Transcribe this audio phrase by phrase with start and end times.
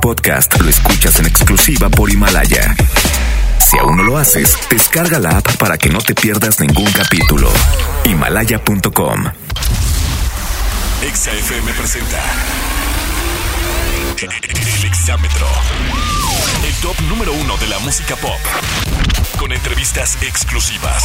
[0.00, 2.74] podcast lo escuchas en exclusiva por Himalaya.
[3.64, 7.50] Si aún no lo haces, descarga la app para que no te pierdas ningún capítulo.
[8.04, 9.24] Himalaya.com.
[11.14, 12.22] XFM presenta
[14.20, 15.46] El Exámetro.
[16.66, 18.40] El top número uno de la música pop.
[19.38, 21.04] Con entrevistas exclusivas.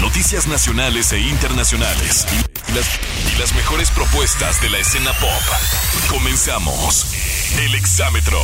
[0.00, 2.26] Noticias nacionales e internacionales.
[2.68, 2.86] Y las,
[3.32, 6.08] y las mejores propuestas de la escena pop.
[6.08, 7.12] Comenzamos.
[7.60, 8.40] El Exámetro.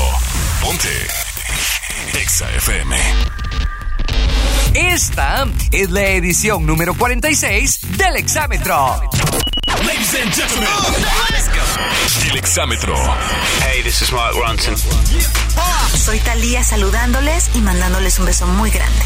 [0.60, 1.06] Ponte.
[2.14, 2.96] Exa FM.
[4.74, 9.02] Esta es la edición número 46 del Exámetro.
[9.84, 10.68] Ladies and gentlemen,
[11.30, 12.30] let's go.
[12.30, 12.94] El Exámetro.
[13.60, 14.74] Hey, this is Mark Ronson.
[15.94, 19.04] Soy Talía saludándoles y mandándoles un beso muy grande.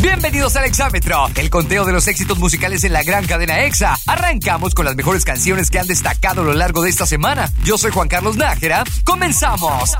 [0.00, 3.96] Bienvenidos al Exámetro, el conteo de los éxitos musicales en la gran cadena EXA.
[4.06, 7.52] Arrancamos con las mejores canciones que han destacado a lo largo de esta semana.
[7.64, 8.84] Yo soy Juan Carlos Nájera.
[9.04, 9.94] ¡Comenzamos!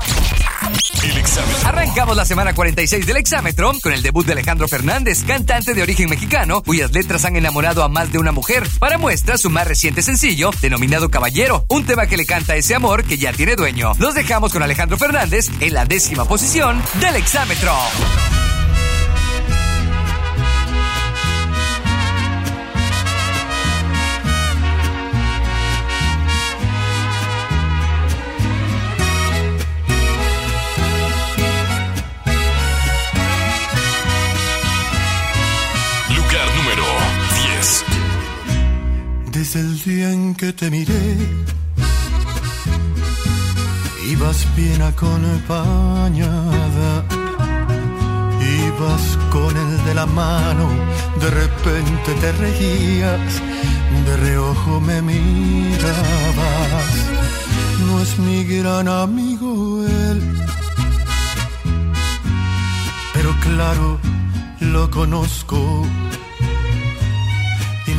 [1.03, 1.67] El Exámetro.
[1.67, 6.09] Arrancamos la semana 46 del Exámetro con el debut de Alejandro Fernández, cantante de origen
[6.09, 8.67] mexicano, cuyas letras han enamorado a más de una mujer.
[8.79, 13.03] Para muestra, su más reciente sencillo, denominado Caballero, un tema que le canta ese amor
[13.03, 13.93] que ya tiene dueño.
[13.99, 17.75] Los dejamos con Alejandro Fernández en la décima posición del Exámetro.
[39.43, 41.17] Desde el día en que te miré,
[44.09, 45.43] ibas bien acompañada.
[48.39, 50.69] Ibas con el de la mano,
[51.19, 53.41] de repente te reías,
[54.05, 55.25] de reojo me mirabas.
[57.85, 60.21] No es mi gran amigo él,
[63.13, 63.99] pero claro,
[64.61, 65.85] lo conozco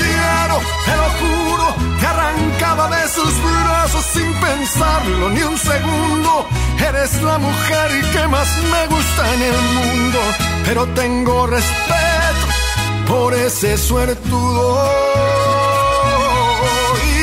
[0.00, 6.46] un caballero, te lo juro, te arrancaba de sus brazos sin pensarlo ni un segundo.
[6.88, 10.18] Eres la mujer que más me gusta en el mundo,
[10.64, 12.46] pero tengo respeto
[13.06, 14.90] por ese suertudo.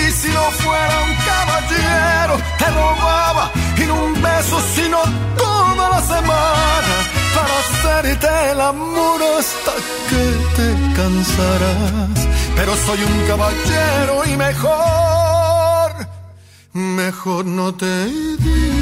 [0.07, 4.99] Y si no fuera un caballero, te robaba y un beso, sino
[5.37, 6.95] toda la semana
[7.35, 9.73] para hacerte el amor hasta
[10.09, 10.23] que
[10.55, 12.36] te cansarás.
[12.57, 15.91] Pero soy un caballero y mejor,
[16.73, 18.76] mejor no te digo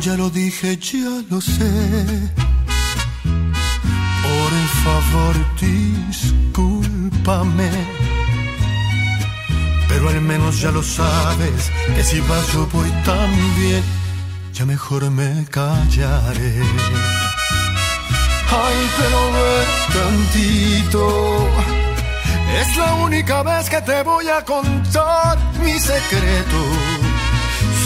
[0.00, 2.30] Ya lo dije, ya lo sé.
[4.22, 4.52] Por
[4.82, 7.70] favor, discúlpame.
[9.88, 13.82] Pero al menos ya lo sabes, que si vas yo voy también,
[14.54, 16.62] ya mejor me callaré.
[18.62, 21.46] Ay, pero ve tantito.
[22.58, 26.99] Es la única vez que te voy a contar mi secreto.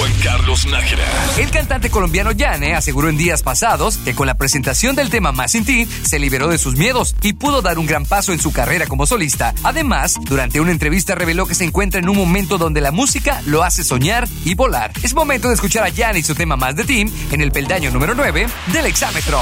[0.00, 1.04] Juan Carlos Nájera.
[1.36, 5.52] El cantante colombiano Yane aseguró en días pasados que con la presentación del tema Más
[5.52, 8.50] sin ti se liberó de sus miedos y pudo dar un gran paso en su
[8.50, 9.54] carrera como solista.
[9.62, 13.62] Además, durante una entrevista reveló que se encuentra en un momento donde la música lo
[13.62, 14.90] hace soñar y volar.
[15.02, 17.90] Es momento de escuchar a Yane y su tema Más de ti en el peldaño
[17.90, 19.38] número 9 del exámetro.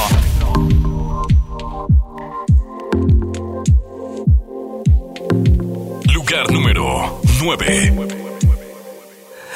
[6.12, 8.27] Lugar número 9.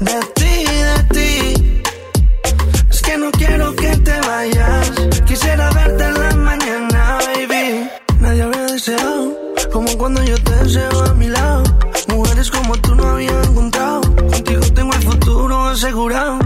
[0.00, 1.82] de ti, de ti.
[2.90, 4.90] Es que no quiero que te vayas.
[5.26, 7.90] Quisiera verte en la mañana, baby.
[8.20, 9.36] Nadie habría deseado
[9.72, 11.62] como cuando yo te deseo a mi lado.
[12.08, 14.00] Mujeres como tú no había encontrado.
[14.00, 16.38] Contigo tengo el futuro asegurado.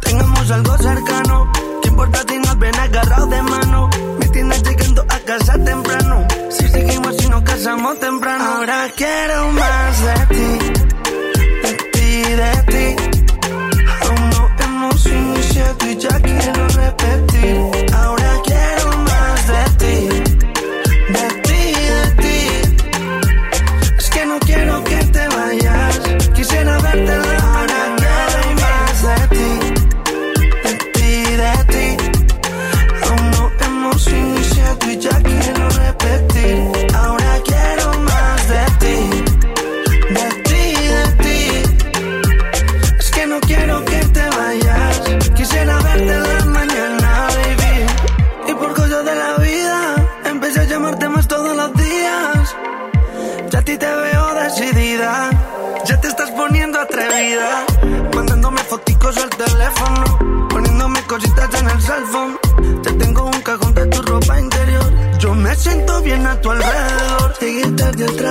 [0.00, 1.52] Tengamos algo cercano.
[1.82, 3.90] ¿Qué importa si nos ven agarrados de mano?
[4.18, 6.26] Me tienes llegando a casa temprano.
[6.50, 8.44] Si seguimos y nos casamos temprano.
[8.44, 10.79] Ahora quiero más de ti.
[16.02, 16.59] Y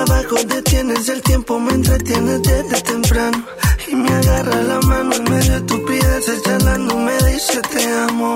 [0.10, 3.46] trabajo, detienes el tiempo, me entretienes desde temprano.
[3.88, 8.36] Y me agarra la mano en medio de estupideces, charlando, me dice te amo.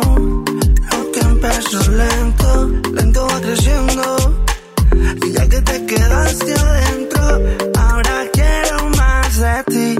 [0.91, 4.45] Lo que empezó lento, lento va creciendo.
[5.25, 7.23] Y ya que te quedaste adentro,
[7.79, 9.95] ahora quiero más de ti,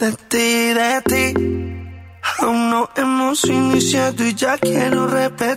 [0.00, 0.48] de ti,
[0.80, 1.24] de ti.
[2.40, 5.53] Aún no hemos iniciado y ya quiero repetir.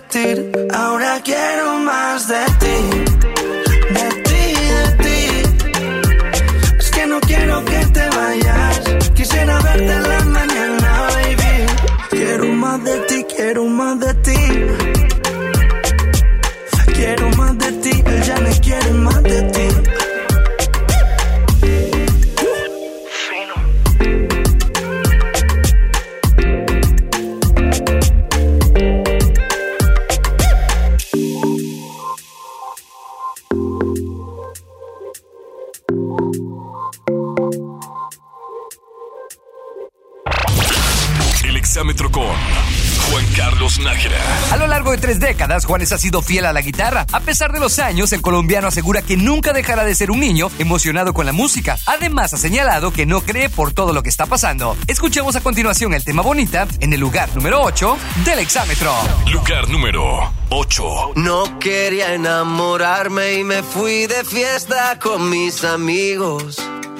[45.77, 47.05] Juanes ha sido fiel a la guitarra.
[47.11, 50.49] A pesar de los años, el colombiano asegura que nunca dejará de ser un niño
[50.57, 51.77] emocionado con la música.
[51.85, 54.75] Además, ha señalado que no cree por todo lo que está pasando.
[54.87, 58.91] Escuchemos a continuación el tema Bonita en el lugar número 8 del exámetro.
[59.31, 61.11] Lugar número 8.
[61.13, 66.57] No quería enamorarme y me fui de fiesta con mis amigos.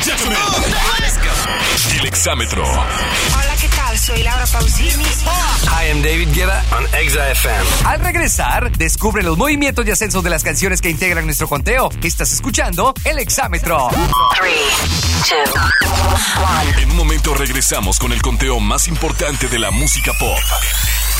[0.00, 0.38] and gentlemen,
[1.98, 2.62] el exámetro.
[2.64, 3.98] Hola, ¿qué tal?
[3.98, 5.04] Soy Laura Pausini.
[5.04, 7.64] Hi, I'm David Guetta on Exa FM.
[7.84, 11.90] Al regresar, descubre los movimientos y ascensos de las canciones que integran nuestro conteo.
[12.02, 13.88] Estás escuchando el exámetro.
[16.78, 20.38] En un momento regresamos con el conteo más importante de la música pop.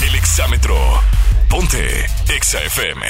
[0.06, 0.76] El exámetro.
[1.48, 3.06] Ponte Exa FM.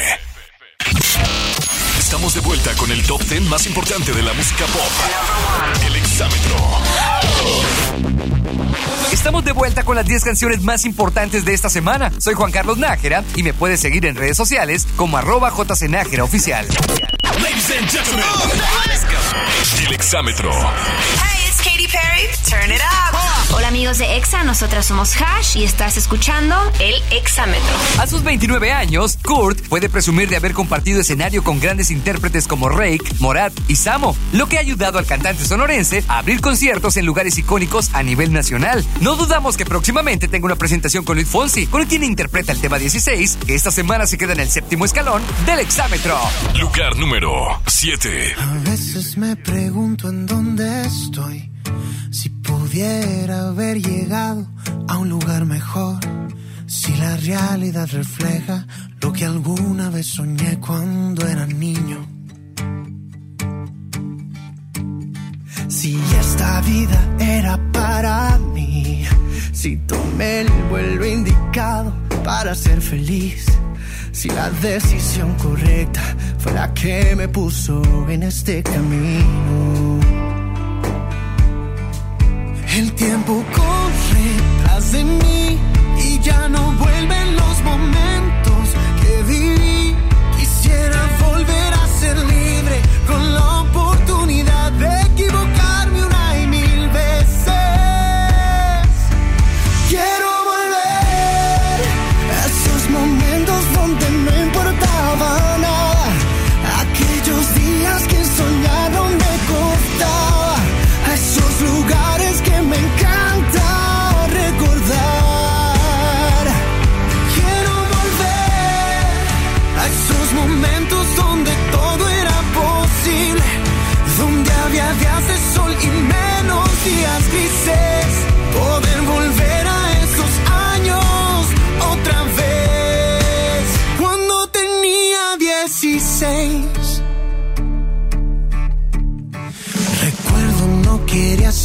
[2.10, 4.82] Estamos de vuelta con el top 10 más importante de la música pop.
[5.86, 6.56] El exámetro.
[9.12, 12.10] Estamos de vuelta con las 10 canciones más importantes de esta semana.
[12.18, 16.66] Soy Juan Carlos Nájera y me puedes seguir en redes sociales como arroba jcnájera oficial.
[17.40, 18.24] Ladies and gentlemen,
[19.86, 20.50] el exámetro.
[20.50, 22.28] Hey, it's Katy Perry.
[22.44, 23.09] Turn it up.
[23.52, 27.68] Hola amigos de EXA, nosotras somos Hash y estás escuchando el Exámetro.
[27.98, 32.68] A sus 29 años, Kurt puede presumir de haber compartido escenario con grandes intérpretes como
[32.68, 37.06] Rake, Morat y Samo, lo que ha ayudado al cantante sonorense a abrir conciertos en
[37.06, 38.84] lugares icónicos a nivel nacional.
[39.00, 42.78] No dudamos que próximamente tenga una presentación con Luis Fonsi, con quien interpreta el tema
[42.78, 46.16] 16, que esta semana se queda en el séptimo escalón del exámetro.
[46.56, 48.34] Lugar número 7.
[48.38, 51.50] A veces me pregunto en dónde estoy.
[52.10, 53.19] Si pudiera
[53.60, 54.46] haber llegado
[54.88, 55.98] a un lugar mejor.
[56.66, 58.66] Si la realidad refleja
[59.02, 61.98] lo que alguna vez soñé cuando era niño.
[65.68, 69.04] Si esta vida era para mí.
[69.52, 71.92] Si tomé el vuelo indicado
[72.24, 73.44] para ser feliz.
[74.12, 76.02] Si la decisión correcta
[76.38, 79.99] fue la que me puso en este camino.
[82.80, 84.28] El tiempo corre
[84.62, 85.58] tras de mí
[86.02, 88.19] y ya no vuelven los momentos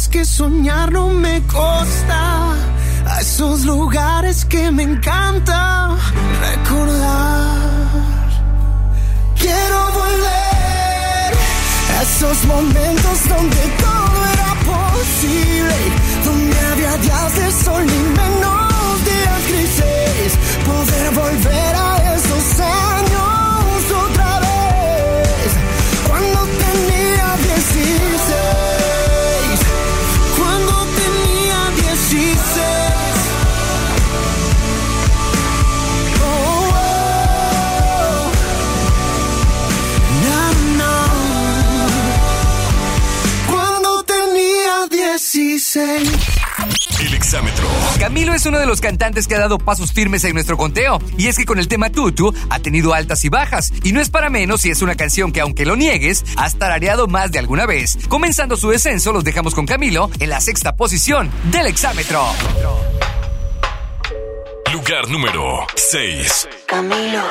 [0.00, 2.56] Días que soñar no me costaba.
[3.06, 5.94] A esos lugares que me encanta
[6.40, 8.30] recordar.
[9.38, 11.30] Quiero volver
[11.98, 15.76] a esos momentos donde todo era posible.
[16.24, 20.32] Donde había días de sol y menos días grises.
[20.64, 21.99] Poder volver a
[45.32, 47.64] El exámetro.
[48.00, 50.98] Camilo es uno de los cantantes que ha dado pasos firmes en nuestro conteo.
[51.18, 53.72] Y es que con el tema Tutu ha tenido altas y bajas.
[53.84, 57.06] Y no es para menos si es una canción que, aunque lo niegues, has tarareado
[57.06, 57.96] más de alguna vez.
[58.08, 62.26] Comenzando su descenso, los dejamos con Camilo en la sexta posición del exámetro.
[64.72, 66.48] Lugar número 6.
[66.66, 67.22] Camilo.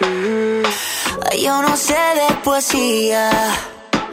[0.00, 3.30] Mm, yo no sé de poesía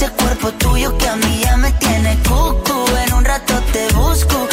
[0.00, 2.86] ese cuerpo tuyo que a mí ya me tiene cucu.
[3.06, 4.48] En un rato te busco,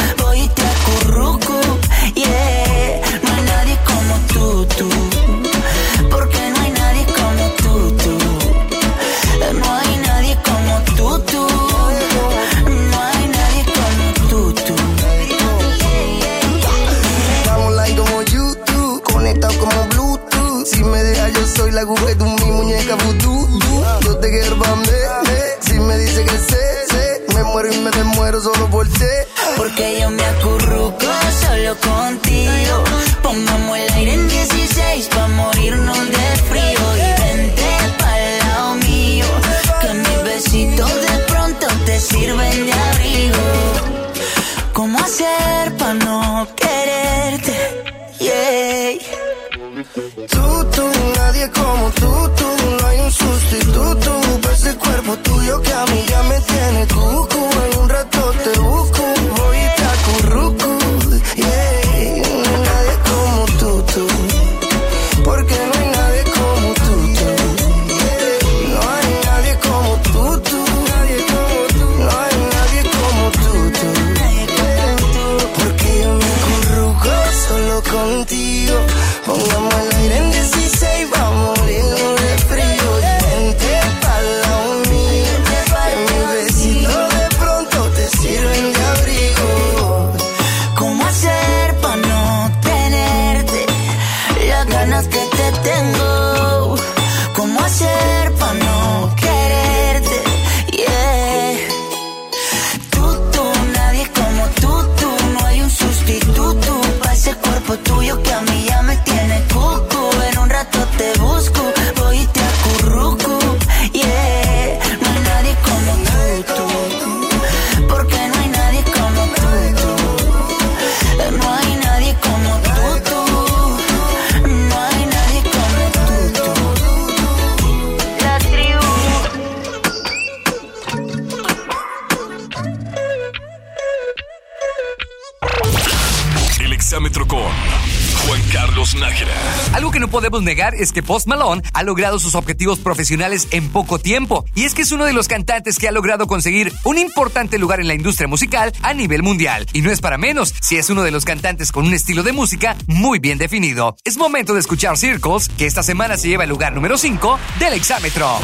[140.77, 144.45] es que Post Malone ha logrado sus objetivos profesionales en poco tiempo.
[144.55, 147.79] Y es que es uno de los cantantes que ha logrado conseguir un importante lugar
[147.79, 149.65] en la industria musical a nivel mundial.
[149.73, 152.31] Y no es para menos, si es uno de los cantantes con un estilo de
[152.31, 153.95] música muy bien definido.
[154.03, 157.73] Es momento de escuchar Circles, que esta semana se lleva el lugar número 5 del
[157.73, 158.39] exámetro.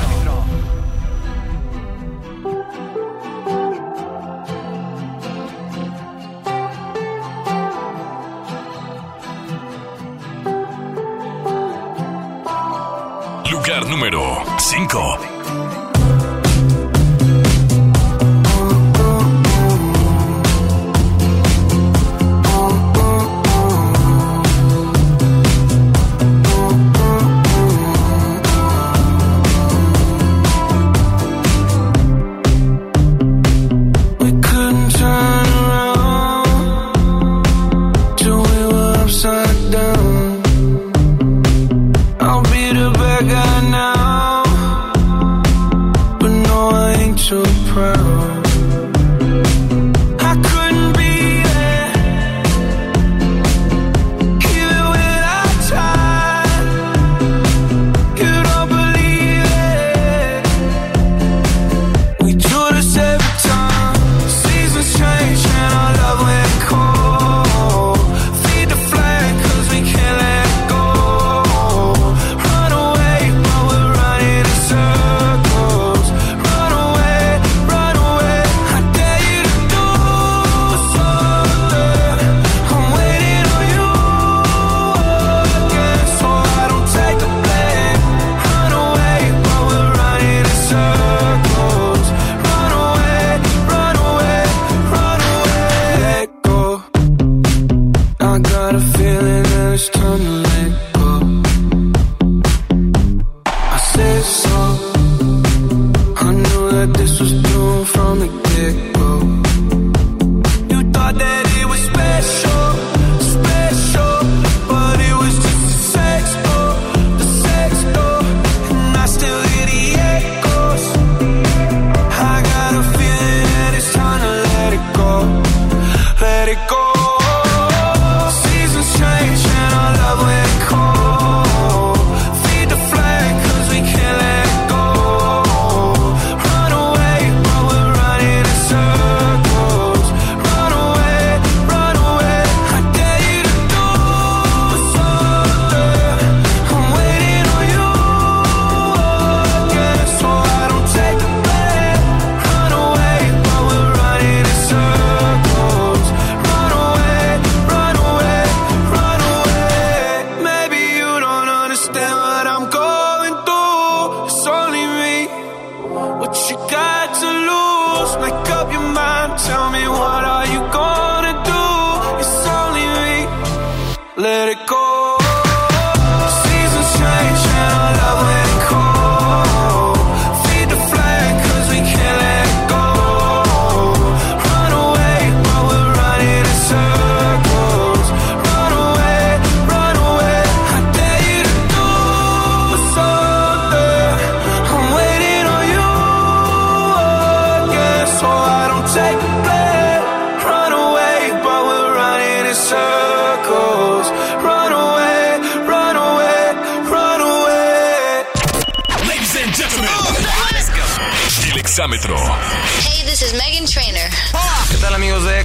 [13.83, 15.32] Lugar número 5.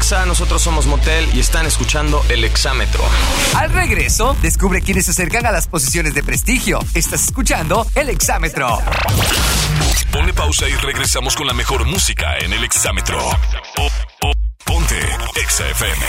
[0.08, 3.04] Nosotros somos Motel y están escuchando El Exámetro.
[3.54, 6.78] Al regreso, descubre quiénes se acercan a las posiciones de prestigio.
[6.94, 8.80] Estás escuchando el exámetro.
[10.10, 13.18] Ponle pausa y regresamos con la mejor música en el exámetro.
[13.76, 13.90] Po-
[14.22, 14.32] po-
[14.64, 14.98] Ponte
[15.36, 16.06] Exa FM.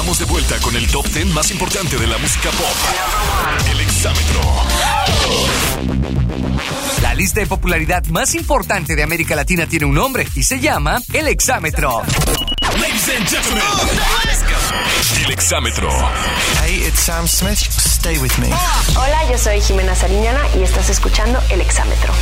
[0.00, 2.74] Estamos de vuelta con el top 10 más importante de la música pop.
[3.70, 4.40] El exámetro.
[7.02, 11.02] La lista de popularidad más importante de América Latina tiene un nombre y se llama
[11.12, 12.00] el exámetro.
[12.80, 13.62] Ladies and gentlemen,
[15.24, 15.88] el exámetro.
[16.62, 17.58] Hey, it's Sam Smith.
[17.58, 18.48] Stay with me.
[18.96, 22.12] Hola, yo soy Jimena Sariñana y estás escuchando El Exámetro.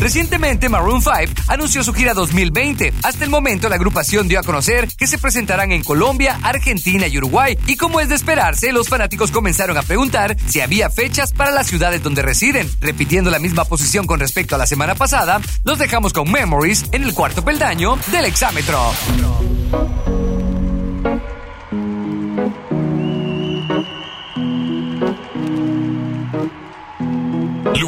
[0.00, 2.92] Recientemente Maroon 5 anunció su gira 2020.
[3.02, 7.18] Hasta el momento la agrupación dio a conocer que se presentarán en Colombia, Argentina y
[7.18, 7.56] Uruguay.
[7.66, 11.68] Y como es de esperarse, los fanáticos comenzaron a preguntar si había fechas para las
[11.68, 12.70] ciudades donde residen.
[12.80, 17.04] Repitiendo la misma posición con respecto a la semana pasada, los dejamos con Memories en
[17.04, 18.92] el cuarto peldaño del exámetro.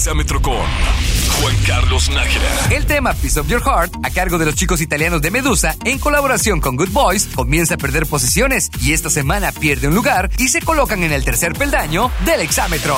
[0.00, 2.74] exámetro con Juan Carlos Nájera.
[2.74, 5.98] El tema Piece of Your Heart, a cargo de los chicos italianos de Medusa, en
[5.98, 10.48] colaboración con Good Boys, comienza a perder posiciones y esta semana pierde un lugar y
[10.48, 12.96] se colocan en el tercer peldaño del exámetro.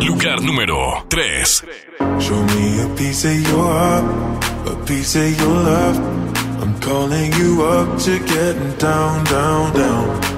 [0.00, 1.64] Lugar número 3.
[2.18, 4.04] Show me a piece of your heart,
[4.66, 5.98] a piece of your love.
[6.60, 10.37] I'm calling you up to getting down, down, down.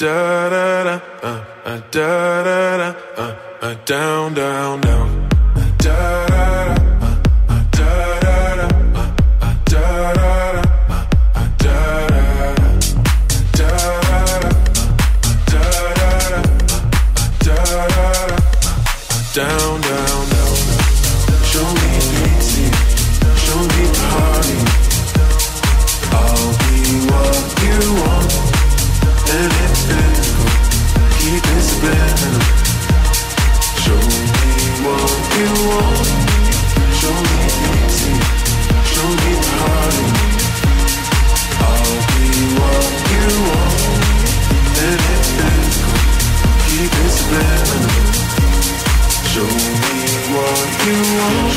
[0.00, 1.28] da da da, uh,
[1.66, 6.80] uh, da da da, uh, uh, down down down, uh, da da da.
[19.32, 20.56] Down, down, down, down.
[21.44, 21.90] Show me,
[23.36, 24.69] show me the party.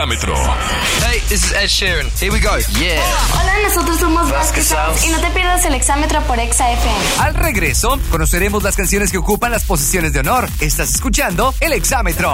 [0.00, 0.34] Exámetro.
[1.04, 2.08] Hey, this is Ed Sheeran.
[2.18, 2.56] Here we go.
[2.78, 3.02] Yeah.
[3.34, 6.98] Hola, nosotros somos Vasquez y no te pierdas el exámetro por Exa FM.
[7.18, 10.48] Al regreso, conoceremos las canciones que ocupan las posiciones de honor.
[10.60, 12.32] Estás escuchando el exámetro.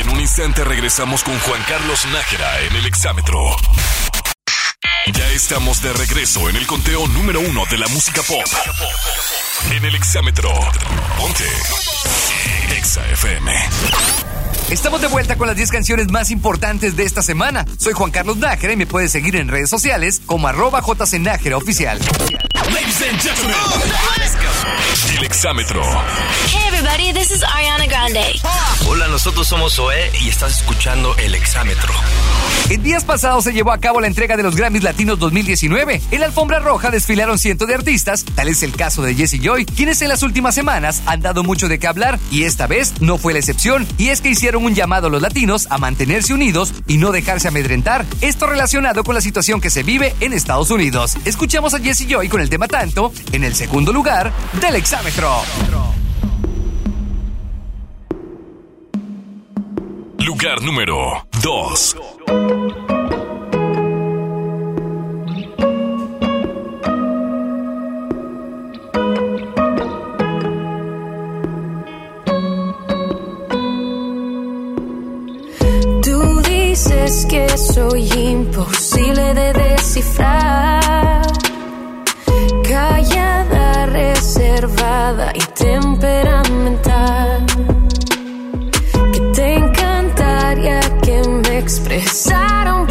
[0.00, 3.38] En un instante regresamos con Juan Carlos Nájera en el exámetro.
[5.12, 8.42] Ya estamos de regreso en el conteo número uno de la música pop.
[9.70, 10.50] En el exámetro.
[11.16, 11.46] Ponte.
[12.76, 13.52] Exa FM.
[14.70, 17.66] Estamos de vuelta con las 10 canciones más importantes de esta semana.
[17.78, 20.80] Soy Juan Carlos Nájera y me puedes seguir en redes sociales como arroba
[21.56, 21.98] oficial.
[21.98, 23.56] Ladies and gentlemen.
[25.18, 25.82] El exámetro.
[26.82, 28.40] Everybody, this is Ariana Grande.
[28.88, 31.92] Hola, nosotros somos Zoé y estás escuchando El Exámetro.
[32.70, 36.02] En días pasados se llevó a cabo la entrega de los Grammys Latinos 2019.
[36.10, 39.64] En la alfombra roja desfilaron cientos de artistas, tal es el caso de Jesse Joy,
[39.64, 43.16] quienes en las últimas semanas han dado mucho de qué hablar y esta vez no
[43.16, 43.86] fue la excepción.
[43.96, 47.46] Y es que hicieron un llamado a los latinos a mantenerse unidos y no dejarse
[47.46, 48.04] amedrentar.
[48.22, 51.16] Esto relacionado con la situación que se vive en Estados Unidos.
[51.26, 55.42] Escuchamos a Jesse Joy con el tema tanto en el segundo lugar del exámetro.
[60.24, 61.96] Lugar número 2.
[76.02, 81.22] Tú dices que soy imposible de descifrar.
[82.62, 87.71] Callada, reservada y temperamental.
[91.92, 92.86] Me expresara un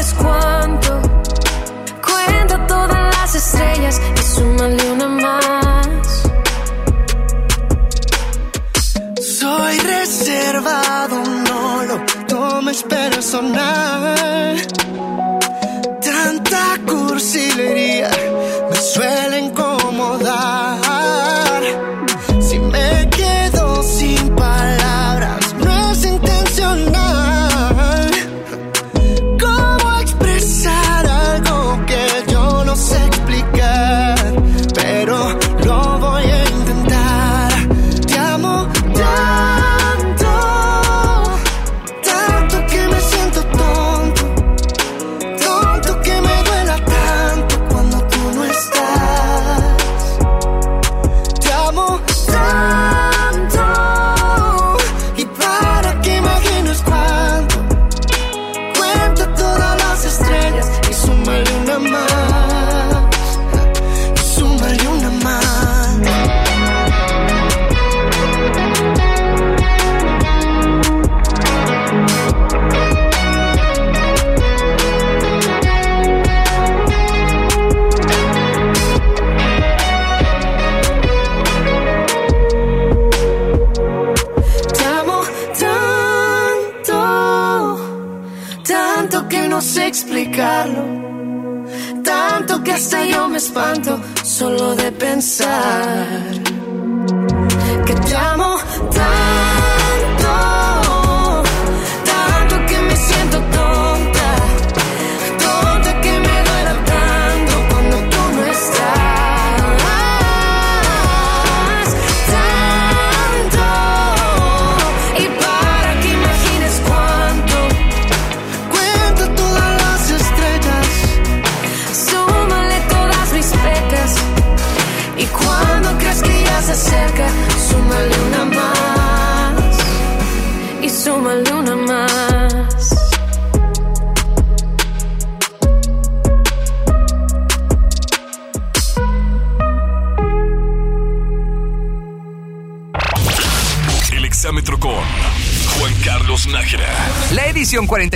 [0.00, 1.00] imagines cuánto,
[2.02, 6.22] cuenta todas las estrellas y súmale una más.
[9.20, 14.19] Soy reservado, no lo tomes personal.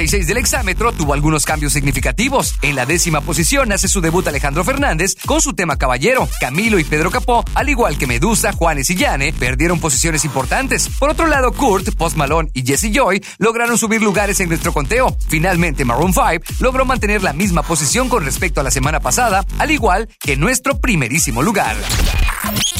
[0.05, 2.57] 36 del exámetro tuvo algunos cambios significativos.
[2.61, 6.29] En la décima posición hace su debut Alejandro Fernández con su tema Caballero.
[6.41, 10.91] Camilo y Pedro Capó, al igual que Medusa, Juanes y Yane, perdieron posiciones importantes.
[10.99, 15.17] Por otro lado, Kurt, Post Malone y Jesse Joy lograron subir lugares en nuestro conteo.
[15.27, 19.71] Finalmente, Maroon 5 logró mantener la misma posición con respecto a la semana pasada, al
[19.71, 21.77] igual que nuestro primerísimo lugar.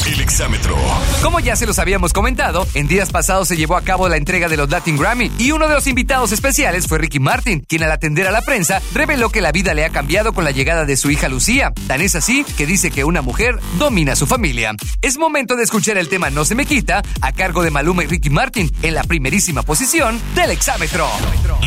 [0.05, 0.75] El exámetro.
[1.23, 4.47] Como ya se los habíamos comentado, en días pasados se llevó a cabo la entrega
[4.47, 7.91] de los Latin Grammy y uno de los invitados especiales fue Ricky Martin, quien al
[7.91, 10.95] atender a la prensa reveló que la vida le ha cambiado con la llegada de
[10.95, 11.73] su hija Lucía.
[11.87, 14.75] Tan es así que dice que una mujer domina su familia.
[15.01, 18.07] Es momento de escuchar el tema No se me quita a cargo de Maluma y
[18.07, 21.07] Ricky Martin en la primerísima posición del exámetro.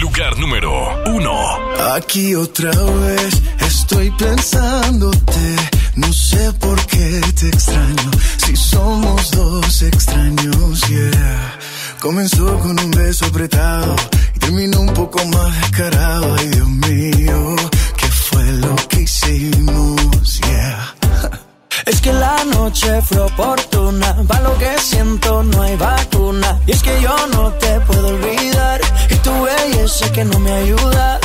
[0.01, 1.59] Lugar número uno.
[1.95, 5.78] Aquí otra vez estoy pensándote.
[5.99, 8.11] No sé por qué te extraño.
[8.45, 11.59] Si somos dos extraños, yeah.
[12.01, 13.97] Comenzó con un beso apretado
[14.35, 16.37] y terminó un poco más descarado.
[16.39, 17.57] Ay, Dios mío,
[17.97, 20.41] ¿qué fue lo que hicimos?
[20.41, 20.95] Yeah.
[21.87, 26.61] Es que la noche fue oportuna, va lo que siento, no hay vacuna.
[26.67, 28.81] Y es que yo no te puedo olvidar,
[29.11, 31.19] y tu belleza que no me ayuda.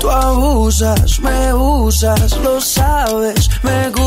[0.00, 4.01] Tú abusas, me usas, lo sabes, me gusta.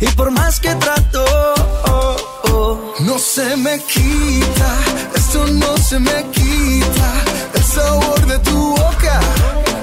[0.00, 1.24] Y por más que trato,
[1.86, 4.70] oh, oh, No se me quita,
[5.14, 7.08] esto no se me quita.
[7.54, 9.18] El sabor de tu boca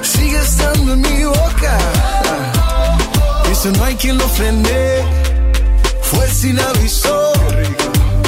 [0.02, 1.76] sigue estando en mi boca.
[3.50, 5.02] Eso no hay quien lo frene,
[6.02, 7.32] fue sin aviso.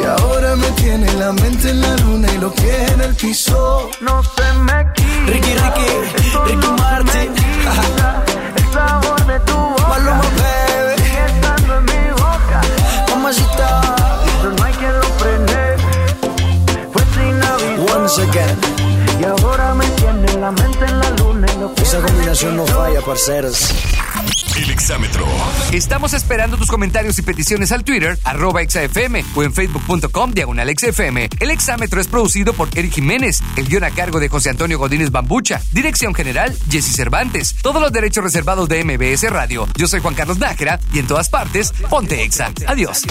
[0.00, 3.90] Y ahora me tiene la mente en la luna y los pies en el piso.
[4.00, 5.26] No se me quita.
[5.26, 5.88] Ricky, Ricky,
[6.46, 7.34] Ricky Martin.
[8.56, 9.88] El sabor de tu boca.
[9.88, 11.02] Maluma, baby.
[11.02, 12.60] Sigue estando en mi boca.
[13.10, 13.80] Mamacita.
[14.38, 15.76] Eso no hay quien lo frene.
[16.92, 17.96] Fue sin aviso.
[17.96, 18.58] Once again.
[19.20, 22.66] Y ahora me tiene la mente en la luna y los pies Esa combinación no
[22.66, 23.72] falla, parceros.
[24.56, 25.26] El exámetro.
[25.72, 31.28] Estamos esperando tus comentarios y peticiones al Twitter, arroba exafm o en facebook.com diagonal XFM.
[31.40, 35.10] El exámetro es producido por Eric Jiménez, el guion a cargo de José Antonio Godínez
[35.10, 39.66] Bambucha, dirección general Jesse Cervantes, todos los derechos reservados de MBS Radio.
[39.76, 42.52] Yo soy Juan Carlos Nájera y en todas partes, ponte exa.
[42.68, 43.02] Adiós.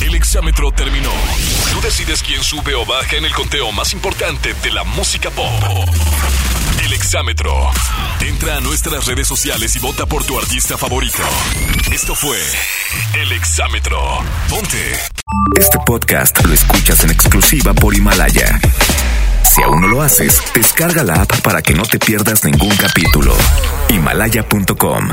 [0.00, 1.10] El exámetro terminó.
[1.72, 5.52] Tú decides quién sube o baja en el conteo más importante de la música pop.
[6.82, 7.52] El exámetro.
[8.20, 11.22] Entra a nuestras redes sociales y vota por tu artista favorito.
[11.92, 12.38] Esto fue
[13.14, 13.98] El exámetro.
[14.48, 14.92] Ponte.
[15.58, 18.58] Este podcast lo escuchas en exclusiva por Himalaya.
[19.42, 23.36] Si aún no lo haces, descarga la app para que no te pierdas ningún capítulo.
[23.90, 25.08] Himalaya.com